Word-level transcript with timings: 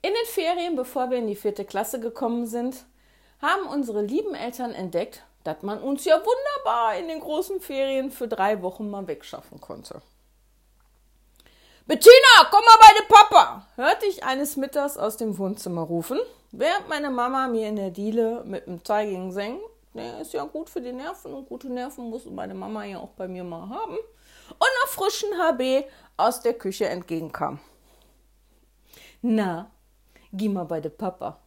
In 0.00 0.10
den 0.10 0.26
Ferien, 0.26 0.76
bevor 0.76 1.10
wir 1.10 1.18
in 1.18 1.26
die 1.26 1.34
vierte 1.34 1.64
Klasse 1.64 1.98
gekommen 1.98 2.46
sind, 2.46 2.84
haben 3.42 3.66
unsere 3.66 4.02
lieben 4.02 4.34
Eltern 4.34 4.72
entdeckt, 4.72 5.24
dass 5.44 5.62
man 5.62 5.80
uns 5.80 6.04
ja 6.04 6.14
wunderbar 6.16 6.96
in 6.96 7.08
den 7.08 7.20
großen 7.20 7.60
Ferien 7.60 8.10
für 8.10 8.28
drei 8.28 8.62
Wochen 8.62 8.90
mal 8.90 9.06
wegschaffen 9.06 9.60
konnte. 9.60 10.00
Bettina, 11.86 12.46
komm 12.50 12.64
mal 12.64 12.78
bei 12.80 13.00
dem 13.00 13.08
Papa! 13.08 13.66
hörte 13.76 14.06
ich 14.06 14.22
eines 14.22 14.56
Mittags 14.56 14.98
aus 14.98 15.16
dem 15.16 15.38
Wohnzimmer 15.38 15.82
rufen, 15.82 16.20
während 16.52 16.88
meine 16.88 17.10
Mama 17.10 17.48
mir 17.48 17.68
in 17.68 17.76
der 17.76 17.90
Diele 17.90 18.44
mit 18.44 18.66
dem 18.66 18.84
Zeiging 18.84 19.32
sang. 19.32 19.58
Der 19.94 20.20
ist 20.20 20.32
ja 20.32 20.44
gut 20.44 20.68
für 20.68 20.82
die 20.82 20.92
Nerven 20.92 21.34
und 21.34 21.48
gute 21.48 21.68
Nerven 21.68 22.10
muss 22.10 22.26
meine 22.26 22.54
Mama 22.54 22.84
ja 22.84 22.98
auch 22.98 23.12
bei 23.16 23.26
mir 23.26 23.42
mal 23.42 23.68
haben. 23.68 23.96
Und 23.96 24.68
nach 24.84 24.88
frischen 24.90 25.30
HB 25.38 25.84
aus 26.16 26.40
der 26.42 26.54
Küche 26.54 26.86
entgegenkam. 26.86 27.58
Na, 29.22 29.70
geh 30.32 30.48
mal 30.48 30.64
bei 30.64 30.80
de 30.80 30.90
Papa. 30.90 31.38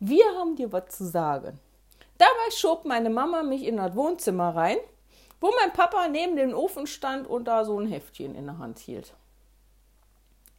Wir 0.00 0.24
haben 0.36 0.56
dir 0.56 0.72
was 0.72 0.96
zu 0.96 1.04
sagen. 1.06 1.58
Dabei 2.18 2.50
schob 2.50 2.84
meine 2.84 3.10
Mama 3.10 3.42
mich 3.42 3.64
in 3.64 3.76
das 3.76 3.94
Wohnzimmer 3.94 4.54
rein, 4.54 4.78
wo 5.40 5.50
mein 5.60 5.72
Papa 5.72 6.08
neben 6.08 6.36
dem 6.36 6.54
Ofen 6.54 6.86
stand 6.86 7.26
und 7.26 7.44
da 7.44 7.64
so 7.64 7.78
ein 7.78 7.86
Heftchen 7.86 8.34
in 8.34 8.46
der 8.46 8.58
Hand 8.58 8.78
hielt. 8.78 9.14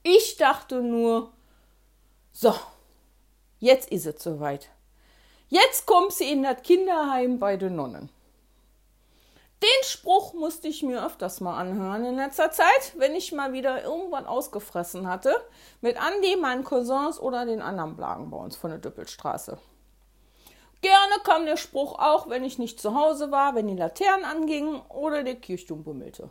Ich 0.03 0.35
dachte 0.35 0.81
nur, 0.81 1.31
so, 2.33 2.53
jetzt 3.59 3.89
ist 3.89 4.05
es 4.05 4.21
soweit. 4.21 4.69
Jetzt 5.47 5.85
kommt 5.85 6.11
sie 6.11 6.31
in 6.31 6.43
das 6.43 6.61
Kinderheim 6.63 7.39
bei 7.39 7.55
den 7.55 7.75
Nonnen. 7.75 8.09
Den 9.63 9.83
Spruch 9.85 10.33
musste 10.33 10.67
ich 10.67 10.83
mir 10.83 11.05
öfters 11.05 11.39
mal 11.39 11.57
anhören 11.57 12.03
in 12.03 12.17
letzter 12.17 12.51
Zeit, 12.51 12.93
wenn 12.97 13.15
ich 13.15 13.31
mal 13.31 13.53
wieder 13.53 13.81
irgendwann 13.81 14.25
ausgefressen 14.25 15.07
hatte. 15.07 15.33
Mit 15.79 15.95
Andi, 15.95 16.35
meinen 16.35 16.65
Cousins 16.65 17.17
oder 17.17 17.45
den 17.45 17.61
anderen 17.61 17.95
Blagen 17.95 18.29
bei 18.29 18.35
uns 18.35 18.57
von 18.57 18.71
der 18.71 18.79
Düppelstraße. 18.79 19.57
Gerne 20.81 21.13
kam 21.23 21.45
der 21.45 21.55
Spruch 21.55 21.97
auch, 21.97 22.29
wenn 22.29 22.43
ich 22.43 22.59
nicht 22.59 22.81
zu 22.81 22.93
Hause 22.93 23.31
war, 23.31 23.55
wenn 23.55 23.67
die 23.67 23.77
Laternen 23.77 24.25
angingen 24.25 24.81
oder 24.89 25.23
der 25.23 25.35
Kirchturm 25.35 25.85
bummelte. 25.85 26.29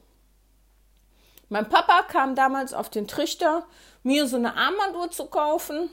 Mein 1.49 1.71
Papa 1.71 2.03
kam 2.03 2.35
damals 2.35 2.75
auf 2.75 2.91
den 2.91 3.09
Trichter, 3.09 3.65
mir 4.03 4.27
so 4.27 4.37
eine 4.37 4.59
Armbanduhr 4.59 5.11
zu 5.11 5.25
kaufen 5.25 5.89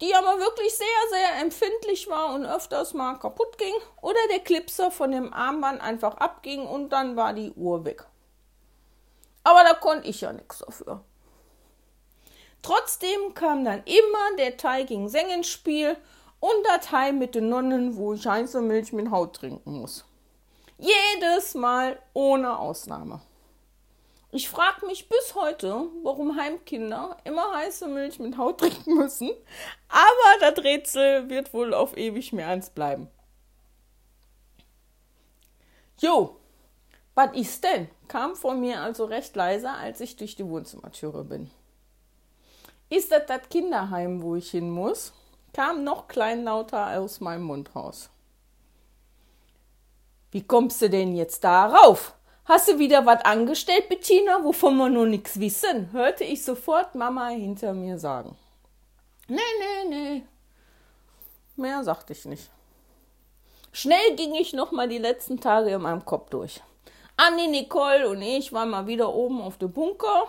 die 0.00 0.14
aber 0.14 0.38
wirklich 0.38 0.74
sehr, 0.74 0.86
sehr 1.10 1.42
empfindlich 1.42 2.08
war 2.08 2.34
und 2.34 2.44
öfters 2.44 2.94
mal 2.94 3.18
kaputt 3.18 3.56
ging 3.58 3.74
oder 4.02 4.18
der 4.30 4.40
Clipser 4.40 4.90
von 4.90 5.10
dem 5.10 5.32
Armband 5.32 5.80
einfach 5.80 6.16
abging 6.16 6.66
und 6.66 6.90
dann 6.90 7.16
war 7.16 7.32
die 7.32 7.52
Uhr 7.52 7.84
weg. 7.84 8.06
Aber 9.44 9.62
da 9.62 9.74
konnte 9.74 10.08
ich 10.08 10.20
ja 10.20 10.32
nichts 10.32 10.58
dafür. 10.58 11.02
Trotzdem 12.62 13.34
kam 13.34 13.64
dann 13.64 13.84
immer 13.84 14.36
der 14.38 14.56
Teil 14.56 14.86
gegen 14.86 15.08
Seng 15.08 15.30
ins 15.30 15.46
Spiel 15.46 15.96
und 16.40 16.66
der 16.66 16.80
Teil 16.80 17.12
mit 17.12 17.34
den 17.34 17.48
Nonnen, 17.48 17.96
wo 17.96 18.14
ich 18.14 18.26
heiße 18.26 18.60
Milch 18.60 18.92
mit 18.92 19.10
Haut 19.10 19.36
trinken 19.36 19.80
muss. 19.80 20.04
Jedes 20.78 21.54
Mal 21.54 21.98
ohne 22.12 22.58
Ausnahme. 22.58 23.20
Ich 24.36 24.50
frage 24.50 24.84
mich 24.84 25.08
bis 25.08 25.34
heute, 25.34 25.88
warum 26.02 26.38
Heimkinder 26.38 27.16
immer 27.24 27.54
heiße 27.54 27.88
Milch 27.88 28.18
mit 28.18 28.36
Haut 28.36 28.60
trinken 28.60 28.96
müssen. 28.96 29.30
Aber 29.88 30.40
das 30.40 30.62
Rätsel 30.62 31.30
wird 31.30 31.54
wohl 31.54 31.72
auf 31.72 31.96
ewig 31.96 32.34
mir 32.34 32.46
eins 32.46 32.68
bleiben. 32.68 33.08
Jo, 36.02 36.36
was 37.14 37.34
ist 37.34 37.64
denn? 37.64 37.88
kam 38.08 38.36
vor 38.36 38.54
mir 38.54 38.82
also 38.82 39.06
recht 39.06 39.34
leise, 39.34 39.70
als 39.70 40.02
ich 40.02 40.16
durch 40.16 40.36
die 40.36 40.46
Wohnzimmertüre 40.46 41.24
bin. 41.24 41.50
Ist 42.90 43.12
das 43.12 43.24
das 43.24 43.48
Kinderheim, 43.48 44.20
wo 44.20 44.36
ich 44.36 44.50
hin 44.50 44.68
muss? 44.68 45.14
kam 45.54 45.82
noch 45.82 46.08
kleinlauter 46.08 47.00
aus 47.00 47.20
meinem 47.20 47.44
Mund 47.44 47.74
raus. 47.74 48.10
Wie 50.30 50.46
kommst 50.46 50.82
du 50.82 50.90
denn 50.90 51.16
jetzt 51.16 51.42
darauf? 51.42 52.12
Hast 52.48 52.68
du 52.68 52.78
wieder 52.78 53.04
was 53.04 53.24
angestellt, 53.24 53.88
Bettina, 53.88 54.44
wovon 54.44 54.76
wir 54.76 54.88
noch 54.88 55.04
nichts 55.04 55.40
wissen? 55.40 55.90
hörte 55.90 56.22
ich 56.22 56.44
sofort 56.44 56.94
Mama 56.94 57.26
hinter 57.30 57.72
mir 57.72 57.98
sagen. 57.98 58.36
Nee, 59.26 59.40
nee, 59.58 59.88
nee. 59.88 60.26
Mehr 61.56 61.82
sagte 61.82 62.12
ich 62.12 62.24
nicht. 62.24 62.48
Schnell 63.72 64.14
ging 64.14 64.36
ich 64.36 64.52
noch 64.52 64.70
mal 64.70 64.88
die 64.88 64.98
letzten 64.98 65.40
Tage 65.40 65.70
in 65.70 65.82
meinem 65.82 66.04
Kopf 66.04 66.30
durch. 66.30 66.62
Anni, 67.16 67.48
Nicole 67.48 68.08
und 68.08 68.22
ich 68.22 68.52
waren 68.52 68.70
mal 68.70 68.86
wieder 68.86 69.12
oben 69.12 69.40
auf 69.40 69.58
dem 69.58 69.72
Bunker, 69.72 70.28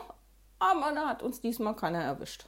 aber 0.58 0.92
da 0.96 1.10
hat 1.10 1.22
uns 1.22 1.40
diesmal 1.40 1.76
keiner 1.76 2.02
erwischt. 2.02 2.46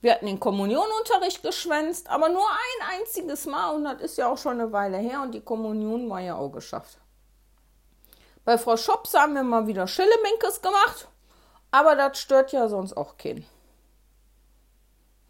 Wir 0.00 0.14
hatten 0.14 0.24
den 0.24 0.40
Kommunionunterricht 0.40 1.42
geschwänzt, 1.42 2.08
aber 2.08 2.30
nur 2.30 2.48
ein 2.48 2.98
einziges 2.98 3.44
Mal 3.44 3.74
und 3.74 3.84
das 3.84 4.00
ist 4.00 4.16
ja 4.16 4.32
auch 4.32 4.38
schon 4.38 4.58
eine 4.58 4.72
Weile 4.72 4.96
her 4.96 5.20
und 5.20 5.34
die 5.34 5.42
Kommunion 5.42 6.08
war 6.08 6.20
ja 6.20 6.36
auch 6.36 6.48
geschafft. 6.48 6.96
Bei 8.44 8.58
Frau 8.58 8.76
Schops 8.76 9.14
haben 9.14 9.34
wir 9.34 9.42
mal 9.42 9.66
wieder 9.66 9.86
Schillemenkes 9.86 10.62
gemacht, 10.62 11.08
aber 11.70 11.94
das 11.94 12.18
stört 12.18 12.52
ja 12.52 12.68
sonst 12.68 12.96
auch 12.96 13.16
keinen. 13.16 13.46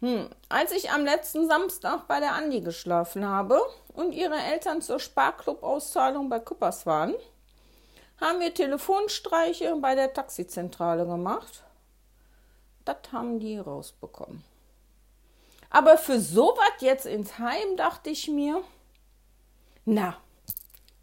Hm, 0.01 0.29
als 0.49 0.71
ich 0.71 0.89
am 0.91 1.05
letzten 1.05 1.47
Samstag 1.47 2.07
bei 2.07 2.19
der 2.19 2.33
Andi 2.33 2.61
geschlafen 2.61 3.27
habe 3.27 3.61
und 3.93 4.13
ihre 4.13 4.37
Eltern 4.37 4.81
zur 4.81 4.99
Sparklub-Auszahlung 4.99 6.27
bei 6.27 6.39
Küppers 6.39 6.87
waren, 6.87 7.13
haben 8.19 8.39
wir 8.39 8.53
Telefonstreiche 8.53 9.75
bei 9.79 9.93
der 9.93 10.13
Taxizentrale 10.13 11.05
gemacht. 11.05 11.63
Das 12.85 12.97
haben 13.11 13.39
die 13.39 13.57
rausbekommen. 13.57 14.43
Aber 15.69 15.97
für 15.97 16.19
sowas 16.19 16.71
jetzt 16.79 17.05
ins 17.05 17.37
Heim 17.37 17.77
dachte 17.77 18.09
ich 18.09 18.27
mir, 18.27 18.63
na, 19.85 20.17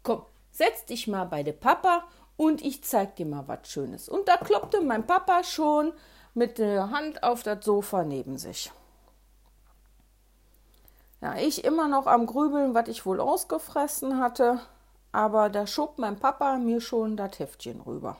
komm, 0.03 0.25
setz 0.59 0.83
dich 0.85 1.07
mal 1.07 1.23
bei 1.23 1.41
der 1.41 1.53
Papa 1.53 2.03
und 2.35 2.61
ich 2.61 2.83
zeig 2.83 3.15
dir 3.15 3.25
mal 3.25 3.47
was 3.47 3.69
Schönes. 3.69 4.09
Und 4.09 4.27
da 4.27 4.35
kloppte 4.35 4.81
mein 4.81 5.07
Papa 5.07 5.43
schon 5.45 5.93
mit 6.33 6.57
der 6.57 6.91
Hand 6.91 7.23
auf 7.23 7.43
das 7.43 7.63
Sofa 7.63 8.03
neben 8.03 8.37
sich. 8.37 8.69
Ja, 11.21 11.35
ich 11.37 11.63
immer 11.63 11.87
noch 11.87 12.07
am 12.07 12.25
Grübeln, 12.25 12.73
was 12.73 12.89
ich 12.89 13.05
wohl 13.05 13.21
ausgefressen 13.21 14.19
hatte, 14.19 14.59
aber 15.13 15.49
da 15.49 15.65
schob 15.65 15.97
mein 15.97 16.19
Papa 16.19 16.57
mir 16.57 16.81
schon 16.81 17.15
das 17.15 17.39
Heftchen 17.39 17.79
rüber. 17.79 18.17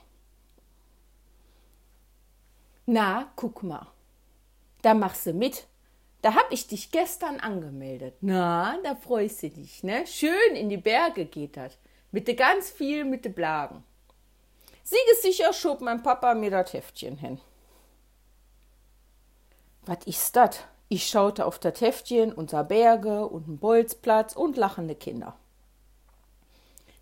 Na, 2.86 3.30
guck 3.36 3.62
mal, 3.62 3.86
da 4.80 4.94
machst 4.94 5.26
du 5.26 5.34
mit. 5.34 5.66
Da 6.22 6.34
hab 6.34 6.50
ich 6.50 6.66
dich 6.66 6.90
gestern 6.90 7.38
angemeldet. 7.38 8.14
Na, 8.22 8.76
da 8.82 8.94
freust 8.94 9.42
du 9.42 9.50
dich, 9.50 9.82
ne? 9.82 10.06
Schön 10.06 10.54
in 10.54 10.70
die 10.70 10.76
Berge 10.78 11.26
geht 11.26 11.56
das. 11.56 11.78
Mit 12.12 12.26
de 12.26 12.34
ganz 12.34 12.70
viel 12.70 13.04
mit 13.04 13.24
de 13.24 13.32
Blagen. 13.32 13.84
Siegessicher 14.84 15.52
schob 15.52 15.80
mein 15.80 16.02
Papa 16.02 16.34
mir 16.34 16.50
das 16.50 16.72
Heftchen 16.72 17.16
hin. 17.16 17.40
Was 19.86 20.04
ist 20.06 20.34
das? 20.34 20.58
Ich 20.88 21.06
schaute 21.06 21.46
auf 21.46 21.60
das 21.60 21.80
Heftchen, 21.80 22.32
unser 22.32 22.64
Berge 22.64 23.26
und 23.26 23.46
einen 23.46 23.58
Bolzplatz 23.58 24.34
und 24.34 24.56
lachende 24.56 24.96
Kinder. 24.96 25.36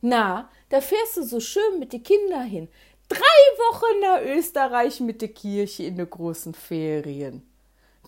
Na, 0.03 0.51
da 0.69 0.81
fährst 0.81 1.17
du 1.17 1.23
so 1.23 1.41
schön 1.41 1.79
mit 1.79 1.93
de 1.93 2.01
Kinder 2.01 2.43
hin. 2.43 2.69
Drei 3.09 3.19
Wochen 3.19 4.01
nach 4.01 4.37
Österreich 4.37 5.01
mit 5.01 5.23
de 5.23 5.29
Kirche 5.29 5.85
in 5.85 5.97
de 5.97 6.07
großen 6.07 6.53
Ferien. 6.53 7.51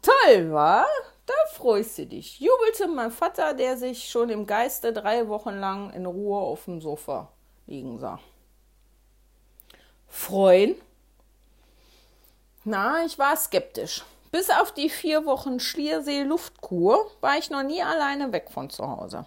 Toll, 0.03 0.53
wa? 0.53 0.87
Da 1.26 1.34
freust 1.53 1.98
du 1.98 2.06
dich, 2.06 2.41
jubelte 2.41 2.88
mein 2.88 3.10
Vater, 3.10 3.54
der 3.54 3.76
sich 3.76 4.08
schon 4.08 4.31
im 4.31 4.47
Geiste 4.47 4.92
drei 4.92 5.28
Wochen 5.28 5.58
lang 5.58 5.92
in 5.92 6.06
Ruhe 6.06 6.41
auf 6.41 6.64
dem 6.64 6.81
Sofa 6.81 7.28
liegen 7.66 7.98
sah. 7.98 8.19
Freuen? 10.08 10.75
Na, 12.64 13.04
ich 13.04 13.19
war 13.19 13.36
skeptisch. 13.36 14.04
Bis 14.32 14.50
auf 14.50 14.72
die 14.72 14.91
vier 14.91 15.25
Wochen 15.25 15.58
Schliersee-Luftkur 15.58 17.11
war 17.20 17.38
ich 17.38 17.50
noch 17.50 17.62
nie 17.62 17.82
alleine 17.82 18.32
weg 18.32 18.49
von 18.50 18.70
zu 18.70 18.88
Hause. 18.88 19.25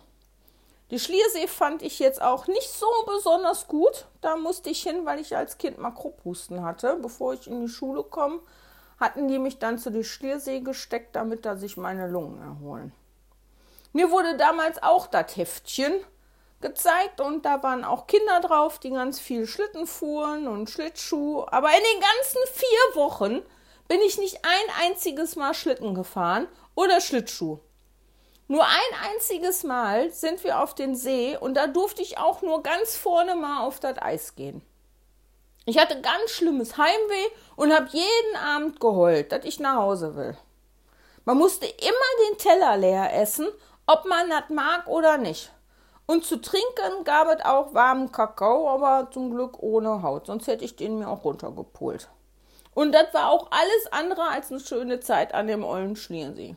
Die 0.92 1.00
Schliersee 1.00 1.48
fand 1.48 1.82
ich 1.82 2.00
jetzt 2.00 2.22
auch 2.22 2.48
nicht 2.48 2.70
so 2.70 2.86
besonders 3.08 3.68
gut. 3.68 4.06
Da 4.22 4.36
musste 4.36 4.70
ich 4.70 4.84
hin, 4.84 5.06
weil 5.06 5.20
ich 5.20 5.36
als 5.36 5.58
Kind 5.58 5.78
Makrophusten 5.78 6.64
hatte, 6.64 6.98
bevor 7.02 7.34
ich 7.34 7.48
in 7.48 7.62
die 7.62 7.72
Schule 7.72 8.04
komme 8.04 8.42
hatten 9.04 9.28
die 9.28 9.38
mich 9.38 9.60
dann 9.60 9.78
zu 9.78 9.90
der 9.90 10.04
Schliersee 10.04 10.62
gesteckt, 10.62 11.16
damit 11.16 11.46
da 11.46 11.58
sich 11.58 11.76
meine 11.76 12.08
Lungen 12.08 12.42
erholen. 12.42 12.94
Mir 13.92 14.10
wurde 14.10 14.38
damals 14.38 14.82
auch 14.82 15.08
das 15.08 15.36
Heftchen 15.36 15.94
gezeigt 16.62 17.20
und 17.20 17.46
da 17.46 17.62
waren 17.62 17.84
auch 17.84 18.08
Kinder 18.08 18.40
drauf, 18.40 18.80
die 18.80 18.92
ganz 18.92 19.20
viel 19.20 19.46
Schlitten 19.46 19.86
fuhren 19.86 20.48
und 20.48 20.70
Schlittschuh. 20.70 21.44
Aber 21.48 21.68
in 21.70 21.84
den 21.94 22.02
ganzen 22.02 22.40
vier 22.54 22.96
Wochen 22.96 23.42
bin 23.88 24.00
ich 24.02 24.18
nicht 24.18 24.40
ein 24.44 24.90
einziges 24.90 25.36
Mal 25.36 25.54
Schlitten 25.54 25.94
gefahren 25.94 26.48
oder 26.74 27.02
Schlittschuh. 27.02 27.60
Nur 28.48 28.64
ein 28.64 29.12
einziges 29.12 29.64
Mal 29.64 30.12
sind 30.12 30.44
wir 30.44 30.62
auf 30.62 30.74
den 30.74 30.96
See 30.96 31.38
und 31.38 31.56
da 31.56 31.68
durfte 31.68 32.02
ich 32.02 32.18
auch 32.18 32.42
nur 32.42 32.64
ganz 32.64 32.96
vorne 32.96 33.36
mal 33.36 33.66
auf 33.66 33.80
das 33.80 34.02
Eis 34.02 34.36
gehen. 34.36 34.62
Ich 35.66 35.78
hatte 35.78 36.02
ganz 36.02 36.32
schlimmes 36.32 36.78
Heimweh 36.78 37.32
und 37.56 37.74
habe 37.74 37.88
jeden 37.92 38.36
Abend 38.36 38.80
geheult, 38.80 39.32
dass 39.32 39.46
ich 39.46 39.60
nach 39.60 39.78
Hause 39.78 40.16
will. 40.16 40.38
Man 41.26 41.38
musste 41.38 41.66
immer 41.66 42.30
den 42.30 42.38
Teller 42.38 42.78
leer 42.78 43.14
essen, 43.14 43.48
ob 43.88 44.06
man 44.06 44.30
das 44.30 44.50
mag 44.50 44.88
oder 44.88 45.18
nicht. 45.18 45.52
Und 46.06 46.26
zu 46.26 46.42
trinken 46.42 47.06
gab 47.06 47.30
es 47.30 47.46
auch 47.46 47.74
warmen 47.74 48.12
Kakao, 48.12 48.70
aber 48.70 49.10
zum 49.12 49.32
Glück 49.32 49.64
ohne 49.64 50.02
Haut, 50.02 50.26
sonst 50.28 50.48
hätte 50.48 50.66
ich 50.66 50.76
den 50.76 51.00
mir 51.00 51.08
auch 51.08 51.24
runtergepult. 51.24 52.10
Und 52.74 52.92
das 52.92 53.14
war 53.14 53.30
auch 53.30 53.48
alles 53.52 53.92
andere 53.92 54.24
als 54.24 54.52
eine 54.52 54.60
schöne 54.60 55.00
Zeit 55.00 55.34
an 55.34 55.48
dem 55.48 55.64
ollen 55.64 55.96
Schliersee. 55.96 56.56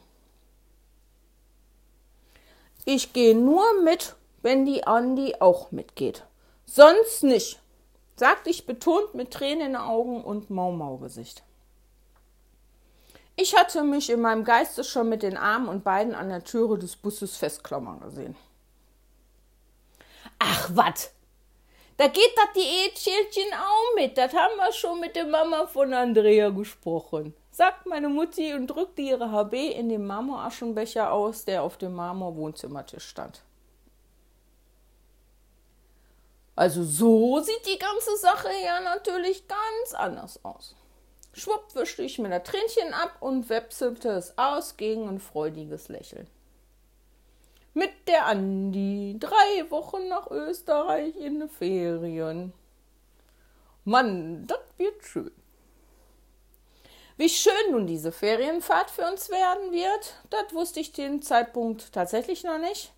Ich 2.85 3.13
gehe 3.13 3.37
nur 3.37 3.83
mit, 3.83 4.17
wenn 4.43 4.65
die 4.65 4.85
Andi 4.85 5.37
auch 5.39 5.71
mitgeht. 5.71 6.25
Sonst 6.65 7.23
nicht, 7.23 7.61
sagte 8.17 8.51
ich 8.51 8.67
betont 8.67 9.15
mit 9.15 9.31
Tränen 9.31 9.67
in 9.67 9.73
den 9.75 9.77
Augen 9.77 10.25
und 10.25 10.51
Mau-Mau-Gesicht. 10.51 11.43
Ich 13.37 13.55
hatte 13.55 13.83
mich 13.85 14.09
in 14.09 14.23
meinem 14.23 14.45
Geiste 14.45 14.83
schon 14.83 15.11
mit 15.11 15.23
den 15.23 15.37
Armen 15.37 15.69
und 15.69 15.85
Beinen 15.85 16.15
an 16.15 16.31
der 16.31 16.43
Türe 16.43 16.79
des 16.79 16.97
Busses 16.97 17.37
festklammern 17.37 18.01
gesehen. 18.01 18.35
Ach, 20.39 20.71
wat? 20.73 21.11
Da 21.99 22.09
geht 22.09 22.33
das 22.37 22.53
Diätschälchen 22.55 23.53
auch 23.55 23.95
mit. 23.95 24.17
Das 24.17 24.33
haben 24.33 24.57
wir 24.57 24.73
schon 24.73 25.01
mit 25.01 25.17
der 25.17 25.27
Mama 25.27 25.67
von 25.67 25.93
Andrea 25.93 26.51
gesprochen, 26.51 27.35
sagt 27.51 27.87
meine 27.87 28.09
Mutti 28.09 28.55
und 28.55 28.69
drückte 28.69 29.03
ihre 29.03 29.31
HB 29.31 29.55
in 29.73 29.89
den 29.91 30.07
Marmoraschenbecher 30.07 31.13
aus, 31.13 31.45
der 31.45 31.63
auf 31.63 31.77
dem 31.77 31.95
Marmor-Wohnzimmertisch 31.95 33.07
stand. 33.07 33.43
Also 36.57 36.83
so 36.83 37.39
sieht 37.41 37.67
die 37.67 37.79
ganze 37.79 38.17
Sache 38.17 38.49
ja 38.65 38.81
natürlich 38.81 39.47
ganz 39.47 39.95
anders 39.95 40.45
aus. 40.45 40.75
Schwupp 41.35 41.75
wischte 41.75 42.03
ich 42.03 42.19
mir 42.19 42.31
das 42.31 42.45
Tränchen 42.45 42.95
ab 42.95 43.19
und 43.21 43.49
wepselte 43.51 44.09
es 44.09 44.37
aus 44.39 44.77
gegen 44.77 45.09
ein 45.09 45.21
freudiges 45.21 45.89
Lächeln 45.89 46.27
mit 47.77 48.09
der 48.09 48.25
Andi. 48.25 49.17
Drei 49.21 49.71
Wochen 49.71 50.09
nach 50.09 50.31
Österreich 50.31 51.15
in 51.17 51.41
den 51.41 51.51
Ferien. 51.51 52.55
Mann, 53.85 54.47
das 54.47 54.61
wird 54.79 55.05
schön. 55.05 55.31
Wie 57.19 57.29
schön 57.29 57.53
nun 57.71 57.87
diese 57.87 58.13
Ferienfahrt 58.13 58.91
für 58.91 59.07
uns 59.07 59.29
werden 59.29 59.73
wird, 59.73 60.15
das 60.31 60.55
wusste 60.55 60.81
ich 60.81 60.93
den 60.93 61.21
Zeitpunkt 61.21 61.93
tatsächlich 61.93 62.45
noch 62.45 62.59
nicht. 62.59 62.93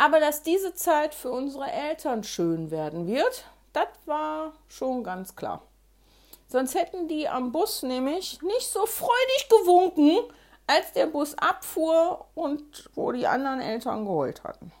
Aber 0.00 0.18
dass 0.18 0.42
diese 0.42 0.72
Zeit 0.72 1.14
für 1.14 1.30
unsere 1.30 1.70
Eltern 1.70 2.24
schön 2.24 2.70
werden 2.70 3.06
wird, 3.06 3.44
das 3.74 3.88
war 4.06 4.54
schon 4.66 5.04
ganz 5.04 5.36
klar. 5.36 5.60
Sonst 6.48 6.74
hätten 6.74 7.06
die 7.06 7.28
am 7.28 7.52
Bus 7.52 7.82
nämlich 7.82 8.40
nicht 8.40 8.66
so 8.66 8.86
freudig 8.86 9.48
gewunken, 9.50 10.20
als 10.66 10.94
der 10.94 11.04
Bus 11.04 11.36
abfuhr 11.36 12.24
und 12.34 12.88
wo 12.94 13.12
die 13.12 13.26
anderen 13.26 13.60
Eltern 13.60 14.06
geheult 14.06 14.42
hatten. 14.42 14.72